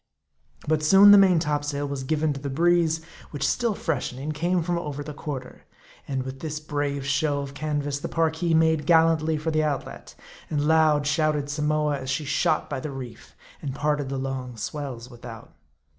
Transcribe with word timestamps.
But 0.67 0.81
soon 0.81 1.11
the 1.11 1.17
main 1.19 1.37
topsail 1.37 1.87
was 1.87 2.03
given 2.03 2.33
to 2.33 2.39
the 2.39 2.49
breeze, 2.49 3.01
which 3.29 3.47
still 3.47 3.75
freshening, 3.75 4.31
came 4.31 4.63
from 4.63 4.79
over 4.79 5.03
the 5.03 5.13
quarter. 5.13 5.65
And 6.07 6.23
with 6.23 6.39
this 6.39 6.59
brave 6.59 7.05
show 7.05 7.41
of 7.41 7.53
canvas, 7.53 7.99
the 7.99 8.07
Parki 8.09 8.55
made 8.55 8.87
gallantly 8.87 9.37
for 9.37 9.51
the 9.51 9.63
outlet; 9.63 10.15
and 10.49 10.65
loud 10.67 11.05
shouted 11.05 11.51
Samoa 11.51 11.99
as 11.99 12.09
she 12.09 12.25
shot 12.25 12.67
by 12.67 12.79
the 12.79 12.89
reef, 12.89 13.35
and 13.61 13.75
parted 13.75 14.09
the 14.09 14.17
long 14.17 14.57
swells 14.57 15.07
without. 15.11 15.53